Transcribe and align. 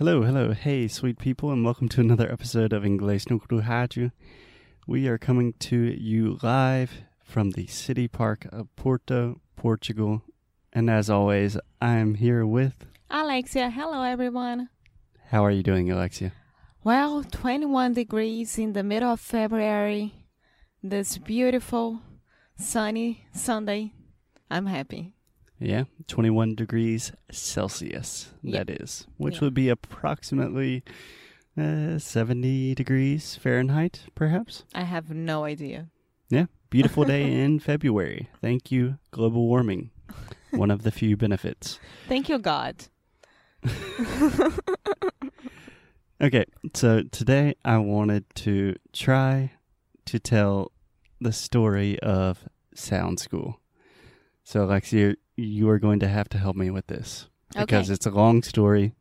Hello, 0.00 0.22
hello, 0.22 0.54
hey, 0.54 0.88
sweet 0.88 1.18
people, 1.18 1.50
and 1.50 1.62
welcome 1.62 1.86
to 1.90 2.00
another 2.00 2.32
episode 2.32 2.72
of 2.72 2.84
Inglês 2.84 3.28
no 3.28 3.38
Rádio. 3.38 4.12
We 4.86 5.06
are 5.06 5.18
coming 5.18 5.52
to 5.58 5.76
you 5.76 6.38
live 6.42 7.02
from 7.22 7.50
the 7.50 7.66
city 7.66 8.08
park 8.08 8.46
of 8.50 8.74
Porto, 8.76 9.42
Portugal. 9.56 10.22
And 10.72 10.88
as 10.88 11.10
always, 11.10 11.58
I 11.82 11.96
am 11.96 12.14
here 12.14 12.46
with. 12.46 12.86
Alexia, 13.10 13.68
hello 13.68 14.02
everyone. 14.02 14.70
How 15.26 15.44
are 15.44 15.50
you 15.50 15.62
doing, 15.62 15.90
Alexia? 15.90 16.32
Well, 16.82 17.22
21 17.22 17.92
degrees 17.92 18.56
in 18.56 18.72
the 18.72 18.82
middle 18.82 19.12
of 19.12 19.20
February. 19.20 20.14
This 20.82 21.18
beautiful, 21.18 22.00
sunny 22.56 23.26
Sunday. 23.34 23.92
I'm 24.50 24.64
happy. 24.64 25.12
Yeah, 25.60 25.84
21 26.08 26.54
degrees 26.54 27.12
Celsius, 27.30 28.30
Yeah. 28.42 28.64
that 28.64 28.80
is, 28.80 29.06
which 29.18 29.34
Yeah. 29.36 29.40
would 29.42 29.54
be 29.54 29.68
approximately 29.68 30.82
uh, 31.58 31.98
70 31.98 32.74
degrees 32.74 33.36
Fahrenheit, 33.36 34.04
perhaps. 34.14 34.64
I 34.74 34.84
have 34.84 35.10
no 35.10 35.44
idea. 35.44 35.88
Yeah, 36.30 36.46
beautiful 36.70 37.04
day 37.04 37.30
in 37.44 37.58
February. 37.60 38.28
Thank 38.40 38.72
you, 38.72 38.98
global 39.10 39.46
warming. 39.46 39.90
One 40.52 40.70
of 40.70 40.82
the 40.82 40.90
few 40.90 41.16
benefits. 41.16 41.78
Thank 42.08 42.28
you, 42.28 42.38
God. 42.38 42.86
Okay, 46.22 46.44
so 46.74 47.02
today 47.04 47.54
I 47.64 47.78
wanted 47.78 48.26
to 48.44 48.76
try 48.92 49.52
to 50.04 50.18
tell 50.18 50.70
the 51.18 51.32
story 51.32 51.98
of 52.00 52.46
Sound 52.74 53.18
School. 53.18 53.58
So, 54.44 54.64
Alexia, 54.64 55.14
you 55.40 55.68
are 55.68 55.78
going 55.78 56.00
to 56.00 56.08
have 56.08 56.28
to 56.30 56.38
help 56.38 56.56
me 56.56 56.70
with 56.70 56.86
this 56.86 57.28
because 57.56 57.88
Okay. 57.88 57.94
it's 57.94 58.06
a 58.06 58.10
long 58.10 58.42
story, 58.42 58.94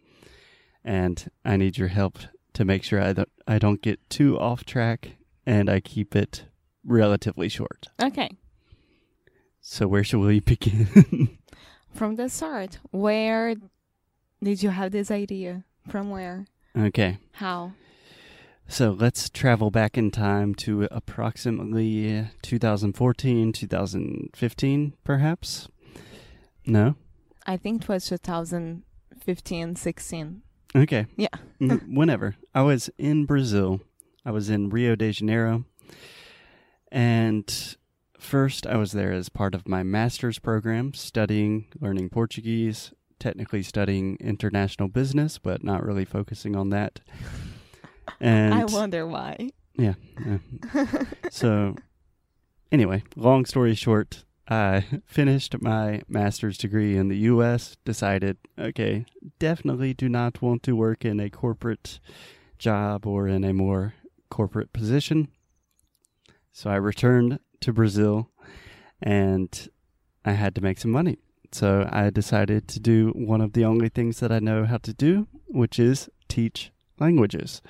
and 0.84 1.29
I 1.45 1.57
need 1.57 1.77
your 1.77 1.89
help 1.89 2.17
to 2.53 2.65
make 2.65 2.84
sure 2.84 3.02
I 3.02 3.13
don't 3.13 3.29
I 3.48 3.59
don't 3.59 3.81
get 3.81 3.99
too 4.09 4.39
off 4.39 4.63
track 4.65 5.17
and 5.45 5.70
I 5.70 5.79
keep 5.79 6.15
it 6.15 6.45
relatively 6.84 7.49
short. 7.49 7.87
Okay. 8.01 8.29
So, 9.62 9.87
where 9.87 10.04
shall 10.04 10.21
we 10.21 10.40
begin? 10.54 11.37
From 11.93 12.15
the 12.15 12.29
start, 12.29 12.79
where 12.91 13.55
did 14.41 14.63
you 14.63 14.70
have 14.70 14.91
this 14.91 15.12
idea? 15.12 15.63
From 15.87 16.10
where? 16.10 16.45
okay. 16.77 17.17
How? 17.34 17.73
So 18.71 18.91
let's 18.91 19.32
travel 19.32 19.71
back 19.71 19.98
in 19.98 20.12
time 20.12 20.54
to 20.55 20.87
approximately 20.91 22.27
2014, 22.43 23.51
2015, 23.51 24.93
perhaps? 25.04 25.67
No? 26.70 26.95
I 27.45 27.57
think 27.57 27.84
it 27.84 27.89
was 27.89 28.07
2015, 28.07 29.75
16. 29.75 30.41
Okay. 30.76 31.05
Yeah. 31.17 31.27
Whenever. 31.59 32.35
I 32.53 32.61
was 32.61 32.89
in 32.98 33.26
Brazil. 33.26 33.81
I 34.26 34.31
was 34.31 34.49
in 34.49 34.70
Rio 34.70 34.95
de 34.95 35.11
Janeiro. 35.11 35.65
And 36.91 37.76
first, 38.20 38.67
I 38.67 38.77
was 38.77 38.91
there 38.91 39.11
as 39.11 39.29
part 39.29 39.55
of 39.55 39.67
my 39.67 39.84
master's 39.84 40.39
program, 40.39 40.93
studying, 40.93 41.67
learning 41.79 42.09
Portuguese, 42.09 42.93
technically 43.20 43.63
studying 43.63 44.17
international 44.20 44.87
business, 44.87 45.37
but 45.37 45.63
not 45.63 45.83
really 45.83 46.05
focusing 46.05 46.55
on 46.55 46.70
that. 46.70 46.99
And 48.20 48.55
I 48.55 48.65
wonder 48.65 49.05
why. 49.05 49.51
Yeah. 49.77 49.93
yeah. 50.26 50.85
so, 51.29 51.76
anyway, 52.71 53.04
long 53.15 53.45
story 53.45 53.76
short, 53.76 54.26
I 54.49 54.85
finished 55.05 55.61
my 55.61 56.01
master's 56.07 56.57
degree 56.57 56.97
in 56.97 57.07
the 57.07 57.17
U.S., 57.17 57.77
decided, 57.85 58.37
okay, 58.57 59.05
definitely 59.37 59.93
do 59.93 60.09
not 60.09 60.41
want 60.41 60.63
to 60.63 60.75
work 60.75 61.05
in 61.05 61.19
a 61.19 61.29
corporate 61.29 61.99
job 62.57 63.05
or 63.05 63.27
in 63.27 63.43
a 63.43 63.53
more 63.53 63.93
corporate 64.29 64.73
position. 64.73 65.29
So 66.51 66.69
I 66.69 66.75
returned 66.75 67.39
to 67.61 67.72
Brazil 67.72 68.29
and 69.01 69.69
I 70.25 70.31
had 70.33 70.55
to 70.55 70.61
make 70.61 70.79
some 70.79 70.91
money. 70.91 71.19
So 71.51 71.88
I 71.91 72.09
decided 72.09 72.67
to 72.69 72.79
do 72.79 73.09
one 73.15 73.41
of 73.41 73.53
the 73.53 73.65
only 73.65 73.89
things 73.89 74.19
that 74.19 74.31
I 74.31 74.39
know 74.39 74.65
how 74.65 74.77
to 74.77 74.93
do, 74.93 75.27
which 75.47 75.79
is 75.79 76.09
teach 76.27 76.71
languages. 76.99 77.61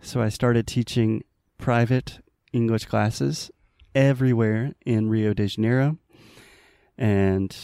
So 0.00 0.20
I 0.20 0.28
started 0.28 0.66
teaching 0.66 1.24
private 1.58 2.20
English 2.52 2.86
classes 2.86 3.50
everywhere 3.94 4.74
in 4.84 5.08
Rio 5.08 5.34
de 5.34 5.46
Janeiro. 5.46 5.98
And 6.96 7.54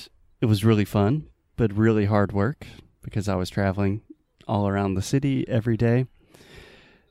it 0.41 0.47
was 0.47 0.65
really 0.65 0.85
fun, 0.85 1.29
but 1.57 1.73
really 1.73 2.07
hard 2.07 2.33
work 2.33 2.67
because 3.03 3.29
I 3.29 3.35
was 3.35 3.51
traveling 3.51 4.03
all 4.47 4.69
around 4.69 4.95
the 4.95 5.03
city 5.03 5.47
every 5.49 5.77
day. 5.77 6.07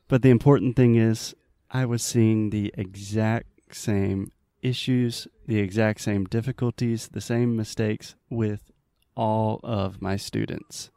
But 0.08 0.22
the 0.22 0.30
important 0.30 0.76
thing 0.76 0.96
is, 0.96 1.36
I 1.70 1.86
was 1.86 2.04
seeing 2.04 2.50
the 2.50 2.72
exact 2.78 3.76
same 3.76 4.32
issues, 4.62 5.28
the 5.48 5.60
exact 5.60 6.02
same 6.02 6.26
difficulties, 6.26 7.10
the 7.10 7.22
same 7.22 7.56
mistakes 7.56 8.16
with 8.30 8.72
all 9.16 9.60
of 9.64 10.02
my 10.02 10.16
students. 10.16 10.90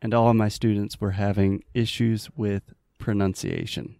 And 0.00 0.12
all 0.12 0.28
of 0.28 0.36
my 0.36 0.48
students 0.48 1.00
were 1.00 1.12
having 1.12 1.62
issues 1.72 2.28
with 2.36 2.74
pronunciation. 2.98 3.96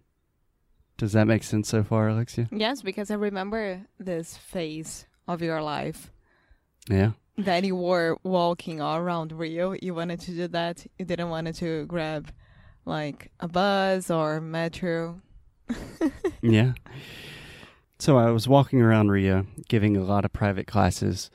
Does 0.97 1.11
that 1.13 1.27
make 1.27 1.43
sense 1.43 1.67
so 1.69 1.83
far, 1.83 2.07
Alexia? 2.09 2.47
Yes, 2.51 2.81
because 2.81 3.11
I 3.11 3.15
remember 3.15 3.81
this 3.99 4.37
phase 4.37 5.05
of 5.27 5.41
your 5.41 5.61
life 5.61 6.11
Yeah. 6.89 7.11
that 7.37 7.63
you 7.65 7.75
were 7.75 8.17
walking 8.23 8.79
all 8.81 8.97
around 8.97 9.31
Rio. 9.33 9.73
You 9.81 9.93
wanted 9.93 10.21
to 10.21 10.31
do 10.31 10.47
that. 10.49 10.85
You 10.97 11.05
didn't 11.05 11.29
want 11.29 11.53
to 11.55 11.85
grab 11.85 12.31
like 12.85 13.31
a 13.39 13.47
bus 13.47 14.09
or 14.09 14.39
metro. 14.41 15.21
Yeah. 16.41 16.73
So 17.97 18.17
I 18.17 18.29
was 18.29 18.47
walking 18.47 18.81
around 18.81 19.09
Rio 19.09 19.47
giving 19.67 19.97
a 19.97 20.03
lot 20.03 20.25
of 20.25 20.31
private 20.33 20.67
classes, 20.67 21.31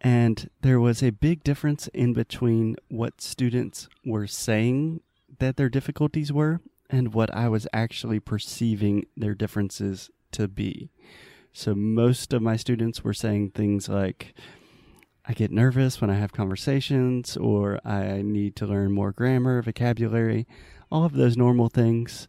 and 0.00 0.48
there 0.62 0.80
was 0.80 1.02
a 1.02 1.10
big 1.10 1.42
difference 1.44 1.88
in 1.88 2.12
between 2.14 2.76
what 2.88 3.20
students 3.20 3.88
were 4.04 4.26
saying 4.26 5.00
that 5.40 5.56
their 5.56 5.68
difficulties 5.68 6.32
were 6.32 6.60
and 6.90 7.14
what 7.14 7.34
I 7.34 7.48
was 7.48 7.66
actually 7.72 8.20
perceiving 8.20 9.06
their 9.16 9.34
differences 9.34 10.10
to 10.32 10.48
be. 10.48 10.90
So 11.52 11.74
most 11.74 12.32
of 12.32 12.42
my 12.42 12.56
students 12.56 13.04
were 13.04 13.14
saying 13.14 13.50
things 13.50 13.88
like, 13.88 14.34
I 15.26 15.32
get 15.32 15.50
nervous 15.50 16.00
when 16.00 16.10
I 16.10 16.16
have 16.16 16.32
conversations, 16.32 17.36
or 17.36 17.80
I 17.84 18.22
need 18.22 18.56
to 18.56 18.66
learn 18.66 18.92
more 18.92 19.12
grammar, 19.12 19.62
vocabulary, 19.62 20.46
all 20.90 21.04
of 21.04 21.14
those 21.14 21.36
normal 21.36 21.68
things. 21.68 22.28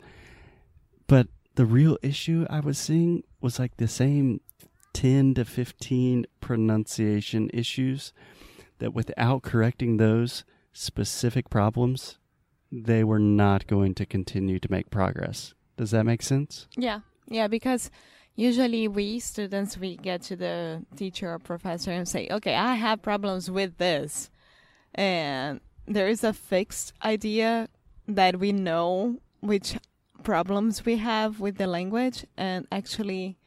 But 1.07 1.27
the 1.55 1.65
real 1.65 1.97
issue 2.01 2.45
I 2.49 2.61
was 2.61 2.77
seeing 2.77 3.23
was 3.41 3.59
like 3.59 3.77
the 3.77 3.87
same 3.87 4.39
10 4.93 5.33
to 5.33 5.43
15 5.43 6.25
pronunciation 6.39 7.49
issues 7.53 8.13
that 8.79 8.93
without 8.93 9.41
correcting 9.41 9.97
those 9.97 10.45
specific 10.71 11.49
problems, 11.49 12.17
they 12.71 13.03
were 13.03 13.19
not 13.19 13.67
going 13.67 13.93
to 13.95 14.05
continue 14.05 14.59
to 14.59 14.71
make 14.71 14.89
progress. 14.89 15.53
Does 15.77 15.91
that 15.91 16.05
make 16.05 16.21
sense? 16.21 16.67
Yeah, 16.77 17.01
yeah, 17.27 17.47
because 17.47 17.91
usually 18.35 18.87
we 18.87 19.19
students 19.19 19.77
we 19.77 19.97
get 19.97 20.21
to 20.23 20.35
the 20.35 20.85
teacher 20.95 21.33
or 21.33 21.39
professor 21.39 21.91
and 21.91 22.07
say, 22.07 22.27
"Okay, 22.29 22.55
I 22.55 22.75
have 22.75 23.01
problems 23.01 23.49
with 23.51 23.77
this," 23.77 24.29
and 24.93 25.59
there 25.85 26.07
is 26.07 26.23
a 26.23 26.33
fixed 26.33 26.93
idea 27.03 27.67
that 28.07 28.39
we 28.39 28.51
know 28.51 29.19
which 29.41 29.77
problems 30.23 30.85
we 30.85 30.97
have 30.97 31.39
with 31.39 31.57
the 31.57 31.67
language, 31.67 32.25
and 32.37 32.67
actually, 32.71 33.37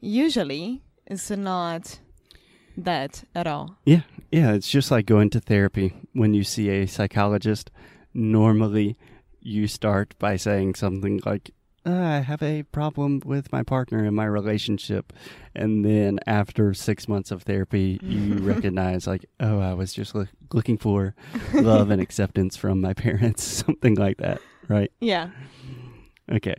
usually 0.00 0.82
it's 1.06 1.30
not 1.30 2.00
that 2.76 3.24
at 3.34 3.46
all. 3.46 3.76
Yeah, 3.84 4.02
yeah, 4.30 4.52
it's 4.52 4.70
just 4.70 4.90
like 4.90 5.06
going 5.06 5.30
to 5.30 5.40
therapy. 5.40 5.94
When 6.12 6.34
you 6.34 6.44
see 6.44 6.70
a 6.70 6.86
psychologist, 6.86 7.70
normally 8.14 8.96
you 9.40 9.66
start 9.66 10.14
by 10.18 10.36
saying 10.36 10.74
something 10.76 11.20
like, 11.26 11.50
"Uh, 11.84 11.90
I 11.90 12.18
have 12.20 12.42
a 12.42 12.62
problem 12.64 13.20
with 13.24 13.50
my 13.52 13.62
partner 13.62 14.04
in 14.04 14.14
my 14.14 14.24
relationship. 14.24 15.12
And 15.54 15.84
then 15.84 16.20
after 16.26 16.72
six 16.74 17.08
months 17.08 17.30
of 17.30 17.42
therapy, 17.42 17.98
you 18.02 18.34
recognize, 18.52 19.06
like, 19.06 19.26
oh, 19.40 19.58
I 19.58 19.74
was 19.74 19.92
just 19.92 20.14
look 20.14 20.28
looking 20.52 20.78
for 20.78 21.14
love 21.54 21.90
and 21.90 22.00
acceptance 22.00 22.56
from 22.56 22.80
my 22.80 22.94
parents, 22.94 23.42
something 23.64 23.94
like 23.96 24.18
that, 24.18 24.40
right? 24.68 24.92
Yeah, 25.00 25.30
Okay. 26.30 26.54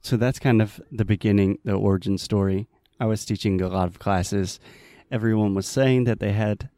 So 0.00 0.16
that's 0.16 0.38
kind 0.38 0.62
of 0.62 0.80
the 0.92 1.04
beginning, 1.04 1.58
the 1.64 1.74
origin 1.74 2.16
story. 2.18 2.68
I 3.00 3.06
was 3.06 3.24
teaching 3.24 3.60
a 3.60 3.68
lot 3.68 3.88
of 3.88 3.98
classes. 3.98 4.60
Everyone 5.10 5.54
was 5.54 5.66
saying 5.66 6.04
that 6.04 6.20
they 6.20 6.32
had 6.32 6.70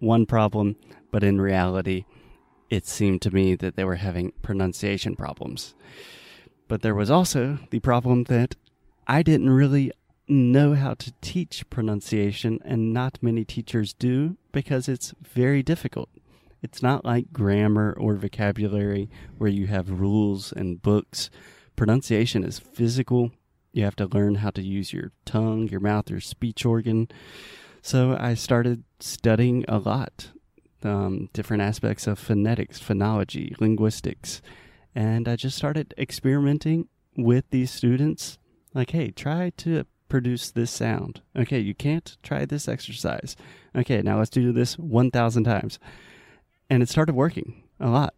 one 0.00 0.26
problem, 0.26 0.76
but 1.10 1.22
in 1.22 1.40
reality, 1.40 2.04
it 2.74 2.88
seemed 2.88 3.22
to 3.22 3.30
me 3.30 3.54
that 3.54 3.76
they 3.76 3.84
were 3.84 3.94
having 3.94 4.32
pronunciation 4.42 5.14
problems. 5.14 5.74
But 6.66 6.82
there 6.82 6.94
was 6.94 7.08
also 7.08 7.60
the 7.70 7.78
problem 7.78 8.24
that 8.24 8.56
I 9.06 9.22
didn't 9.22 9.50
really 9.50 9.92
know 10.26 10.74
how 10.74 10.94
to 10.94 11.12
teach 11.20 11.70
pronunciation, 11.70 12.58
and 12.64 12.92
not 12.92 13.22
many 13.22 13.44
teachers 13.44 13.92
do 13.92 14.36
because 14.50 14.88
it's 14.88 15.14
very 15.22 15.62
difficult. 15.62 16.08
It's 16.62 16.82
not 16.82 17.04
like 17.04 17.32
grammar 17.32 17.94
or 17.96 18.14
vocabulary 18.14 19.08
where 19.38 19.50
you 19.50 19.68
have 19.68 20.00
rules 20.00 20.50
and 20.50 20.82
books. 20.82 21.30
Pronunciation 21.76 22.42
is 22.42 22.58
physical. 22.58 23.30
You 23.72 23.84
have 23.84 23.96
to 23.96 24.06
learn 24.06 24.36
how 24.36 24.50
to 24.50 24.62
use 24.62 24.92
your 24.92 25.12
tongue, 25.24 25.68
your 25.68 25.80
mouth, 25.80 26.10
your 26.10 26.20
speech 26.20 26.64
organ. 26.64 27.08
So 27.82 28.16
I 28.18 28.34
started 28.34 28.82
studying 28.98 29.64
a 29.68 29.78
lot, 29.78 30.30
um, 30.84 31.28
different 31.32 31.62
aspects 31.62 32.06
of 32.06 32.18
phonetics, 32.18 32.80
phonology, 32.80 33.58
linguistics, 33.60 34.42
and 34.94 35.28
I 35.28 35.36
just 35.36 35.56
started 35.56 35.94
experimenting 35.98 36.88
with 37.16 37.48
these 37.50 37.70
students. 37.70 38.38
Like, 38.74 38.90
hey, 38.90 39.10
try 39.10 39.50
to 39.58 39.86
produce 40.08 40.50
this 40.50 40.70
sound. 40.70 41.22
Okay, 41.36 41.58
you 41.58 41.74
can't 41.74 42.16
try 42.22 42.44
this 42.44 42.68
exercise. 42.68 43.36
Okay, 43.74 44.02
now 44.02 44.18
let's 44.18 44.30
do 44.30 44.52
this 44.52 44.78
1,000 44.78 45.44
times. 45.44 45.78
And 46.70 46.82
it 46.82 46.88
started 46.88 47.14
working 47.14 47.64
a 47.80 47.88
lot. 47.88 48.14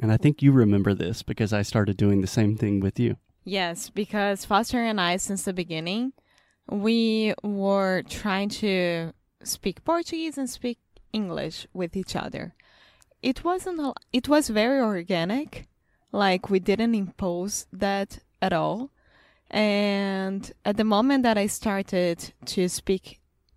And 0.00 0.12
I 0.12 0.16
think 0.16 0.42
you 0.42 0.52
remember 0.52 0.94
this 0.94 1.22
because 1.22 1.52
I 1.52 1.62
started 1.62 1.96
doing 1.96 2.20
the 2.20 2.26
same 2.26 2.56
thing 2.56 2.80
with 2.80 3.00
you. 3.00 3.16
Yes, 3.44 3.90
because 3.90 4.44
Foster 4.44 4.78
and 4.78 5.00
I, 5.00 5.16
since 5.16 5.44
the 5.44 5.52
beginning, 5.52 6.12
we 6.70 7.34
were 7.42 8.02
trying 8.08 8.48
to 8.50 9.12
speak 9.42 9.84
Portuguese 9.84 10.38
and 10.38 10.48
speak 10.48 10.78
English 11.20 11.66
with 11.80 11.92
each 12.00 12.14
other. 12.24 12.44
It 13.30 13.38
wasn't 13.48 13.80
it 14.18 14.26
was 14.28 14.56
very 14.62 14.80
organic. 14.94 15.50
Like 16.12 16.42
we 16.52 16.58
didn't 16.70 16.94
impose 17.04 17.66
that 17.84 18.10
at 18.46 18.52
all. 18.52 18.90
And 19.50 20.42
at 20.64 20.76
the 20.76 20.92
moment 20.94 21.22
that 21.24 21.38
I 21.38 21.48
started 21.48 22.18
to 22.54 22.68
speak 22.68 23.04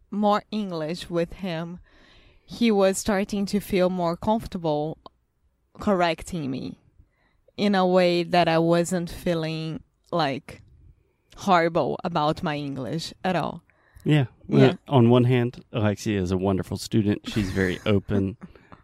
more 0.10 0.44
English 0.52 1.10
with 1.18 1.34
him, 1.46 1.80
he 2.60 2.70
was 2.82 2.98
starting 2.98 3.46
to 3.48 3.60
feel 3.60 3.90
more 3.90 4.18
comfortable 4.30 4.98
correcting 5.80 6.46
me 6.56 6.66
in 7.58 7.76
a 7.76 7.86
way 7.98 8.24
that 8.24 8.48
I 8.48 8.60
wasn't 8.74 9.10
feeling 9.10 9.84
like 10.12 10.62
horrible 11.38 11.98
about 12.04 12.44
my 12.44 12.56
English 12.58 13.14
at 13.24 13.36
all. 13.36 13.64
Yeah. 14.04 14.26
Yeah. 14.48 14.74
On 14.88 15.10
one 15.10 15.26
hand, 15.26 15.64
Alexia 15.72 16.22
is 16.22 16.32
a 16.32 16.38
wonderful 16.38 16.78
student. 16.78 17.30
She's 17.30 17.52
very 17.52 17.80
open 17.86 18.38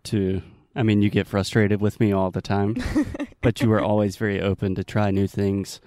to, 0.04 0.42
I 0.75 0.84
mean, 0.84 1.02
you 1.02 1.10
get 1.10 1.28
frustrated 1.28 1.81
with 1.81 2.00
me 2.00 2.12
all 2.12 2.31
the 2.31 2.42
time, 2.42 2.75
but 3.42 3.62
you 3.62 3.69
were 3.69 3.81
always 3.81 4.16
very 4.16 4.42
open 4.42 4.75
to 4.75 4.84
try 4.84 5.12
new 5.12 5.28
things. 5.28 5.81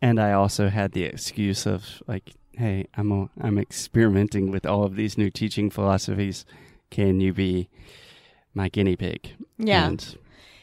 And 0.00 0.20
I 0.20 0.32
also 0.32 0.68
had 0.68 0.92
the 0.92 1.04
excuse 1.04 1.66
of 1.66 2.02
like, 2.06 2.32
hey, 2.52 2.86
I'm 2.96 3.12
a, 3.12 3.28
I'm 3.40 3.58
experimenting 3.58 4.50
with 4.50 4.64
all 4.64 4.84
of 4.84 4.96
these 4.96 5.18
new 5.18 5.30
teaching 5.30 5.70
philosophies. 5.70 6.44
Can 6.90 7.20
you 7.20 7.32
be 7.32 7.68
my 8.54 8.68
guinea 8.68 8.96
pig? 8.96 9.34
Yeah. 9.58 9.86
And 9.86 10.16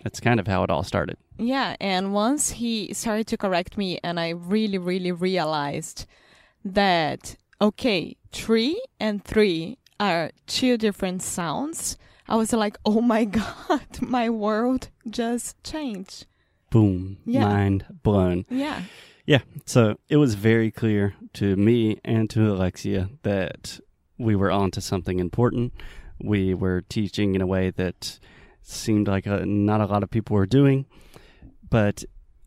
that's 0.03 0.19
kind 0.19 0.39
of 0.39 0.47
how 0.47 0.63
it 0.63 0.69
all 0.69 0.83
started. 0.83 1.17
Yeah, 1.37 1.75
and 1.79 2.13
once 2.13 2.51
he 2.51 2.93
started 2.93 3.27
to 3.27 3.37
correct 3.37 3.77
me, 3.77 3.99
and 4.03 4.19
I 4.19 4.29
really, 4.29 4.77
really 4.77 5.11
realized 5.11 6.05
that, 6.63 7.35
okay, 7.63 8.17
three 8.33 8.79
and 8.99 9.23
three 9.23 9.77
are 9.99 10.31
two 10.47 10.77
different 10.77 11.21
sounds, 11.21 11.97
I 12.27 12.35
was 12.35 12.51
like, 12.51 12.77
oh 12.85 13.01
my 13.01 13.25
God, 13.39 13.87
my 14.01 14.29
world 14.29 14.89
just 15.09 15.61
changed. 15.63 16.27
Boom. 16.69 17.17
Yeah. 17.25 17.47
Mind 17.47 17.85
blown. 18.03 18.45
Yeah. 18.49 18.81
Yeah. 19.25 19.41
So 19.65 19.97
it 20.09 20.17
was 20.17 20.35
very 20.35 20.71
clear 20.71 21.15
to 21.33 21.55
me 21.55 21.99
and 22.03 22.29
to 22.31 22.51
Alexia 22.51 23.09
that 23.21 23.79
we 24.17 24.35
were 24.35 24.51
onto 24.51 24.81
something 24.81 25.19
important. 25.19 25.73
We 26.19 26.53
were 26.53 26.81
teaching 26.81 27.35
in 27.35 27.41
a 27.41 27.47
way 27.47 27.69
that 27.71 28.19
seemed 28.61 29.07
like 29.07 29.25
a, 29.25 29.45
not 29.45 29.81
a 29.81 29.85
lot 29.85 30.03
of 30.03 30.09
people 30.09 30.35
were 30.35 30.45
doing, 30.45 30.85
but 31.69 32.03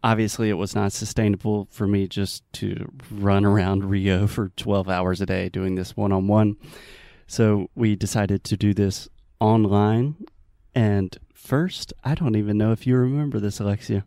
obviously 0.07 0.49
it 0.49 0.55
was 0.55 0.73
not 0.73 0.93
sustainable 0.93 1.67
for 1.73 1.85
me 1.89 2.07
just 2.07 2.45
to 2.53 2.93
run 3.11 3.45
around 3.45 3.85
Rio 3.91 4.29
for 4.29 4.51
12 4.51 4.89
hours 4.89 5.21
a 5.21 5.27
day 5.27 5.49
doing 5.49 5.75
this 5.75 5.97
one 5.97 6.13
on 6.13 6.29
one. 6.29 6.57
So 7.27 7.71
we 7.75 7.97
decided 7.97 8.45
to 8.45 8.57
do 8.57 8.73
this 8.73 9.09
online. 9.41 10.15
And 10.77 11.19
first, 11.35 11.93
I 12.05 12.15
don't 12.15 12.37
even 12.37 12.57
know 12.57 12.71
if 12.71 12.87
you 12.87 12.97
remember 12.97 13.41
this, 13.41 13.59
Alexia, 13.59 14.05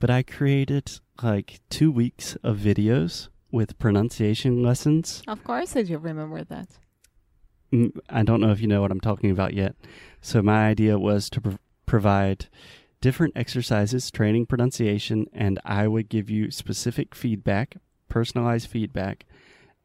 but 0.00 0.10
I 0.10 0.24
created 0.24 0.98
like 1.22 1.60
two 1.70 1.92
weeks 1.92 2.36
of 2.42 2.56
videos 2.58 3.28
with 3.52 3.78
pronunciation 3.78 4.64
lessons. 4.64 5.22
Of 5.28 5.44
course, 5.44 5.76
I 5.76 5.82
do 5.82 5.96
remember 5.98 6.42
that. 6.42 6.70
Mm, 7.72 7.96
I 8.08 8.24
don't 8.24 8.40
know 8.40 8.50
if 8.50 8.60
you 8.60 8.66
know 8.66 8.80
what 8.80 8.90
I'm 8.90 9.00
talking 9.00 9.30
about 9.30 9.54
yet. 9.54 9.76
So, 10.20 10.42
my 10.42 10.66
idea 10.66 10.98
was 10.98 11.30
to 11.30 11.40
pr- 11.40 11.50
provide 11.86 12.46
different 13.00 13.36
exercises, 13.36 14.10
training 14.10 14.46
pronunciation, 14.46 15.26
and 15.32 15.58
I 15.64 15.88
would 15.88 16.08
give 16.08 16.28
you 16.28 16.50
specific 16.50 17.14
feedback, 17.14 17.76
personalized 18.08 18.68
feedback. 18.68 19.24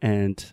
And 0.01 0.51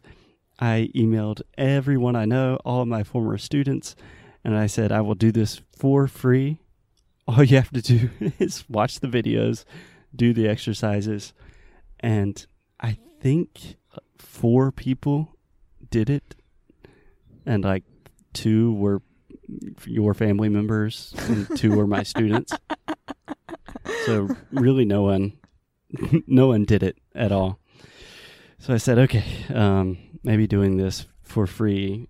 I 0.58 0.90
emailed 0.94 1.42
everyone 1.58 2.16
I 2.16 2.24
know, 2.24 2.58
all 2.64 2.86
my 2.86 3.02
former 3.02 3.38
students, 3.38 3.96
and 4.44 4.56
I 4.56 4.66
said, 4.66 4.92
I 4.92 5.00
will 5.00 5.14
do 5.14 5.32
this 5.32 5.60
for 5.76 6.06
free. 6.06 6.58
All 7.28 7.44
you 7.44 7.56
have 7.56 7.70
to 7.70 7.80
do 7.80 8.10
is 8.40 8.64
watch 8.68 8.98
the 8.98 9.06
videos, 9.06 9.64
do 10.14 10.32
the 10.32 10.48
exercises. 10.48 11.32
And 12.00 12.44
I 12.80 12.98
think 13.20 13.76
four 14.18 14.72
people 14.72 15.36
did 15.88 16.10
it 16.10 16.34
and 17.46 17.64
like 17.64 17.84
two 18.32 18.74
were 18.74 19.02
your 19.86 20.14
family 20.14 20.48
members 20.48 21.14
two 21.56 21.76
were 21.76 21.86
my 21.86 22.02
students. 22.02 22.52
So 24.06 24.28
really 24.52 24.84
no 24.84 25.02
one 25.02 25.32
no 26.26 26.48
one 26.48 26.64
did 26.64 26.82
it 26.82 26.98
at 27.14 27.32
all. 27.32 27.58
So 28.58 28.72
I 28.72 28.76
said, 28.76 28.98
okay, 28.98 29.24
um, 29.52 29.98
maybe 30.22 30.46
doing 30.46 30.76
this 30.76 31.06
for 31.22 31.46
free 31.46 32.08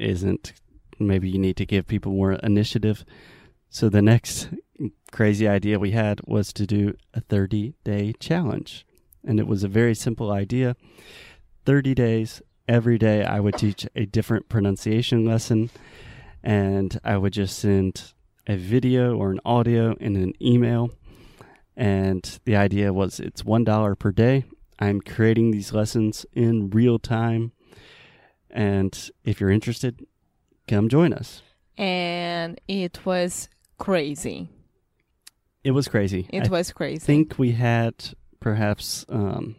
isn't 0.00 0.52
maybe 0.98 1.28
you 1.28 1.38
need 1.38 1.56
to 1.56 1.66
give 1.66 1.86
people 1.86 2.12
more 2.12 2.34
initiative. 2.34 3.04
So 3.70 3.88
the 3.88 4.02
next 4.02 4.48
crazy 5.10 5.48
idea 5.48 5.78
we 5.78 5.92
had 5.92 6.20
was 6.26 6.52
to 6.52 6.66
do 6.66 6.96
a 7.14 7.20
30 7.20 7.74
day 7.84 8.12
challenge. 8.20 8.86
And 9.26 9.40
it 9.40 9.46
was 9.46 9.64
a 9.64 9.68
very 9.68 9.94
simple 9.94 10.30
idea. 10.30 10.76
30 11.64 11.94
days, 11.94 12.42
every 12.68 12.98
day 12.98 13.24
I 13.24 13.40
would 13.40 13.56
teach 13.56 13.86
a 13.96 14.04
different 14.04 14.48
pronunciation 14.48 15.24
lesson 15.24 15.70
and 16.44 17.00
I 17.02 17.16
would 17.16 17.32
just 17.32 17.58
send 17.58 18.12
a 18.46 18.56
video 18.56 19.16
or 19.16 19.30
an 19.30 19.40
audio 19.44 19.96
in 19.96 20.14
an 20.14 20.34
email. 20.40 20.90
And 21.76 22.38
the 22.44 22.54
idea 22.54 22.92
was 22.92 23.18
it's 23.18 23.42
$1 23.42 23.98
per 23.98 24.12
day. 24.12 24.44
I'm 24.78 25.00
creating 25.00 25.50
these 25.50 25.72
lessons 25.72 26.26
in 26.34 26.68
real 26.70 26.98
time. 26.98 27.52
And 28.50 29.10
if 29.24 29.40
you're 29.40 29.50
interested, 29.50 30.06
come 30.68 30.88
join 30.88 31.14
us. 31.14 31.42
And 31.78 32.60
it 32.68 33.04
was 33.06 33.48
crazy. 33.78 34.50
It 35.64 35.70
was 35.70 35.88
crazy. 35.88 36.28
It 36.30 36.46
I 36.46 36.48
was 36.50 36.72
crazy. 36.72 37.02
I 37.02 37.06
think 37.06 37.38
we 37.38 37.52
had 37.52 37.94
perhaps 38.38 39.06
um, 39.08 39.56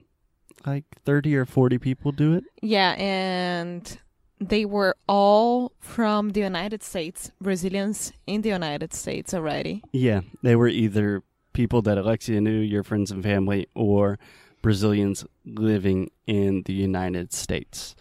like 0.68 0.86
30 1.04 1.36
or 1.36 1.46
40 1.46 1.80
people 1.80 2.12
do 2.12 2.36
it. 2.36 2.44
Yeah, 2.62 2.92
and 2.92 4.00
they 4.40 4.66
were 4.66 4.96
all 5.08 5.72
from 5.80 6.30
the 6.30 6.42
United 6.42 6.84
States, 6.84 7.32
Brazilians 7.42 8.12
in 8.28 8.42
the 8.42 8.50
United 8.50 8.94
States 8.94 9.34
already. 9.34 9.82
Yeah, 9.92 10.22
they 10.44 10.56
were 10.56 10.68
either 10.68 11.24
people 11.54 11.82
that 11.84 11.98
Alexia 11.98 12.42
knew, 12.42 12.60
your 12.60 12.84
friends 12.84 13.12
and 13.12 13.24
family, 13.24 13.68
or 13.74 14.20
Brazilians 14.62 15.26
living 15.46 16.12
in 16.28 16.64
the 16.64 16.74
United 16.74 17.32
States. 17.34 17.96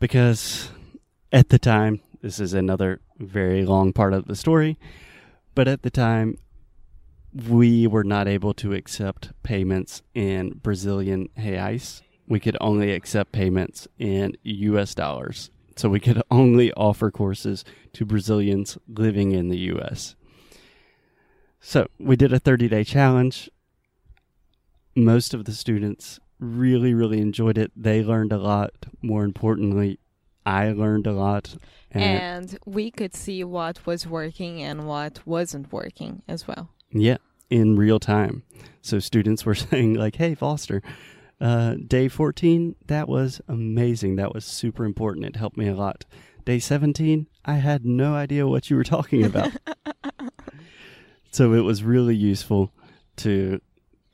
Because 0.00 0.70
at 1.32 1.48
the 1.50 1.58
time, 1.58 2.00
this 2.22 2.40
is 2.40 2.54
another 2.54 3.00
very 3.18 3.64
long 3.64 3.92
part 3.92 4.14
of 4.14 4.26
the 4.26 4.34
story, 4.34 4.78
but 5.54 5.68
at 5.68 5.82
the 5.82 5.90
time, 5.90 6.38
we 7.48 7.86
were 7.86 8.04
not 8.04 8.28
able 8.28 8.54
to 8.54 8.72
accept 8.72 9.32
payments 9.42 10.02
in 10.14 10.60
Brazilian 10.62 11.28
reais. 11.38 12.02
We 12.26 12.40
could 12.40 12.56
only 12.60 12.92
accept 12.92 13.32
payments 13.32 13.86
in 13.98 14.36
US 14.42 14.94
dollars. 14.94 15.50
So 15.76 15.88
we 15.88 16.00
could 16.00 16.22
only 16.30 16.72
offer 16.72 17.10
courses 17.10 17.64
to 17.94 18.04
Brazilians 18.04 18.78
living 18.88 19.32
in 19.32 19.48
the 19.48 19.58
US. 19.72 20.14
So 21.60 21.86
we 21.98 22.16
did 22.16 22.32
a 22.32 22.38
30 22.38 22.68
day 22.68 22.84
challenge. 22.84 23.50
Most 24.94 25.34
of 25.34 25.44
the 25.44 25.52
students 25.52 26.20
really, 26.38 26.94
really 26.94 27.20
enjoyed 27.20 27.58
it. 27.58 27.72
They 27.74 28.02
learned 28.02 28.32
a 28.32 28.38
lot. 28.38 28.72
More 29.02 29.24
importantly, 29.24 29.98
I 30.46 30.72
learned 30.72 31.06
a 31.06 31.12
lot. 31.12 31.56
And 31.90 32.58
we 32.66 32.90
could 32.90 33.14
see 33.14 33.44
what 33.44 33.86
was 33.86 34.06
working 34.06 34.62
and 34.62 34.86
what 34.86 35.26
wasn't 35.26 35.72
working 35.72 36.22
as 36.28 36.46
well. 36.46 36.70
Yeah, 36.90 37.18
in 37.50 37.76
real 37.76 37.98
time. 37.98 38.42
So 38.82 38.98
students 38.98 39.46
were 39.46 39.54
saying 39.66 39.94
like, 39.94 40.16
"Hey, 40.16 40.34
Foster, 40.34 40.82
uh, 41.44 41.74
day 41.86 42.08
14, 42.08 42.74
that 42.86 43.06
was 43.06 43.38
amazing. 43.48 44.16
That 44.16 44.32
was 44.32 44.46
super 44.46 44.86
important. 44.86 45.26
It 45.26 45.36
helped 45.36 45.58
me 45.58 45.68
a 45.68 45.74
lot. 45.74 46.06
Day 46.46 46.58
17, 46.58 47.26
I 47.44 47.56
had 47.56 47.84
no 47.84 48.14
idea 48.14 48.46
what 48.46 48.70
you 48.70 48.76
were 48.76 48.84
talking 48.84 49.24
about. 49.26 49.50
so 51.30 51.52
it 51.52 51.60
was 51.60 51.84
really 51.84 52.16
useful 52.16 52.72
to 53.16 53.60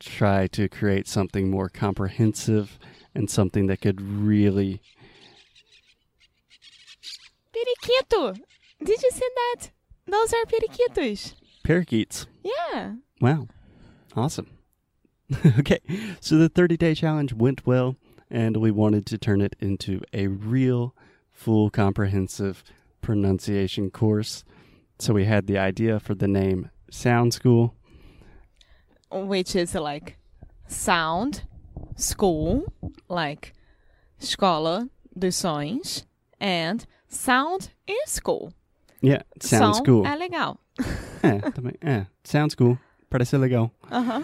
try 0.01 0.49
to 0.49 0.69
create 0.69 1.07
something 1.07 1.49
more 1.49 1.69
comprehensive 1.69 2.81
and 3.15 3.31
something 3.31 3.69
that 3.69 3.81
could 3.81 4.01
really. 4.01 4.83
Periquito! 7.55 8.41
Did 8.83 9.03
you 9.03 9.11
see 9.13 9.29
that? 9.37 9.71
Those 10.09 10.33
are 10.33 10.45
periquitos. 10.47 11.35
Parakeets. 11.63 12.27
Yeah. 12.43 12.95
Wow. 13.21 13.47
Awesome. 14.17 14.49
okay. 15.59 15.81
So 16.21 16.37
the 16.37 16.49
30 16.49 16.77
day 16.77 16.95
challenge 16.95 17.33
went 17.33 17.67
well, 17.67 17.97
and 18.31 18.57
we 18.57 18.71
wanted 18.71 19.07
to 19.07 19.19
turn 19.19 19.41
it 19.41 19.57
into 19.61 20.01
a 20.13 20.27
real, 20.29 20.95
full, 21.33 21.71
comprehensive 21.71 22.63
pronunciation 23.01 23.91
course. 23.91 24.45
So 24.99 25.15
we 25.15 25.25
had 25.25 25.47
the 25.47 25.59
idea 25.59 26.01
for 26.01 26.15
the 26.15 26.29
name 26.29 26.71
Sound 26.91 27.33
School. 27.35 27.75
Which 29.11 29.57
is 29.57 29.75
like 29.75 30.17
sound, 30.69 31.43
school, 31.97 32.73
like 33.09 33.55
escola 34.21 34.89
dos 35.19 35.37
sons, 35.37 36.07
and 36.41 36.87
sound 37.09 37.71
in 37.87 37.97
school. 38.07 38.53
Yeah, 39.01 39.23
Sound 39.41 39.75
Som 39.77 39.85
School. 39.85 40.05
é 40.05 40.17
legal. 40.19 40.59
É, 41.23 41.39
também, 41.51 41.75
é, 41.83 42.07
Sound 42.25 42.53
School. 42.53 42.79
Parece 43.11 43.37
legal. 43.37 43.71
Uh-huh. 43.91 44.23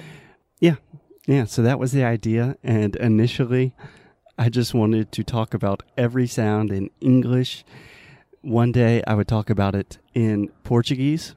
Yeah, 1.26 1.45
so 1.45 1.61
that 1.62 1.80
was 1.80 1.90
the 1.90 2.04
idea. 2.04 2.56
And 2.62 2.95
initially, 2.97 3.75
I 4.38 4.49
just 4.49 4.75
wanted 4.75 5.11
to 5.12 5.25
talk 5.25 5.54
about 5.54 5.83
every 5.97 6.28
sound 6.28 6.71
in 6.71 6.88
English. 7.00 7.64
One 8.42 8.71
day, 8.71 9.02
I 9.09 9.14
would 9.14 9.26
talk 9.26 9.50
about 9.50 9.75
it 9.75 9.99
in 10.14 10.50
Portuguese. 10.62 11.35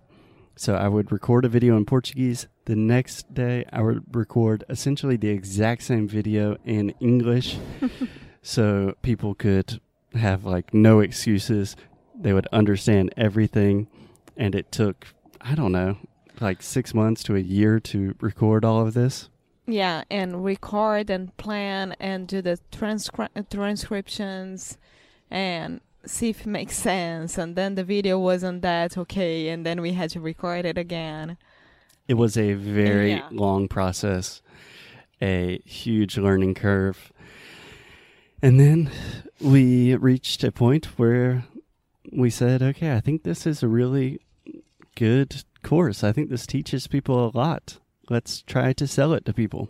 So 0.55 0.75
I 0.75 0.87
would 0.89 1.11
record 1.11 1.43
a 1.43 1.49
video 1.49 1.75
in 1.75 1.85
Portuguese. 1.85 2.47
The 2.65 2.75
next 2.75 3.33
day, 3.33 3.65
I 3.73 3.81
would 3.81 4.03
record 4.15 4.63
essentially 4.69 5.17
the 5.17 5.29
exact 5.29 5.81
same 5.81 6.07
video 6.07 6.57
in 6.65 6.91
English. 6.99 7.57
so 8.43 8.93
people 9.01 9.33
could 9.33 9.81
have 10.13 10.45
like 10.45 10.71
no 10.71 10.99
excuses. 10.99 11.75
They 12.13 12.33
would 12.33 12.47
understand 12.51 13.11
everything. 13.17 13.87
And 14.37 14.53
it 14.53 14.71
took, 14.71 15.07
I 15.41 15.55
don't 15.55 15.71
know, 15.71 15.97
like 16.39 16.61
six 16.61 16.93
months 16.93 17.23
to 17.23 17.35
a 17.35 17.39
year 17.39 17.79
to 17.79 18.13
record 18.21 18.63
all 18.63 18.85
of 18.85 18.93
this. 18.93 19.29
Yeah, 19.71 20.03
and 20.09 20.43
record 20.43 21.09
and 21.11 21.35
plan 21.37 21.95
and 21.99 22.27
do 22.27 22.41
the 22.41 22.59
transcri- 22.71 23.49
transcriptions 23.51 24.77
and 25.29 25.81
see 26.05 26.29
if 26.29 26.41
it 26.41 26.47
makes 26.47 26.75
sense. 26.75 27.37
And 27.37 27.55
then 27.55 27.75
the 27.75 27.83
video 27.83 28.17
wasn't 28.17 28.63
that 28.63 28.97
okay, 28.97 29.49
and 29.49 29.63
then 29.65 29.81
we 29.81 29.93
had 29.93 30.09
to 30.11 30.19
record 30.19 30.65
it 30.65 30.77
again. 30.77 31.37
It 32.07 32.15
was 32.15 32.35
a 32.35 32.53
very 32.53 33.11
Yeah. 33.11 33.27
long 33.31 33.67
process, 33.67 34.41
a 35.21 35.59
huge 35.65 36.17
learning 36.17 36.55
curve. 36.55 37.11
And 38.41 38.59
then 38.59 38.89
we 39.39 39.93
reached 39.95 40.43
a 40.43 40.51
point 40.51 40.85
where 40.97 41.43
we 42.11 42.31
said, 42.31 42.63
okay, 42.63 42.95
I 42.95 43.01
think 43.01 43.21
this 43.21 43.45
is 43.45 43.61
a 43.61 43.67
really 43.67 44.19
good 44.95 45.43
course. 45.61 46.03
I 46.03 46.11
think 46.11 46.29
this 46.29 46.47
teaches 46.47 46.87
people 46.87 47.23
a 47.23 47.29
lot. 47.37 47.77
Let's 48.09 48.41
try 48.41 48.73
to 48.73 48.87
sell 48.87 49.13
it 49.13 49.23
to 49.25 49.33
people. 49.33 49.69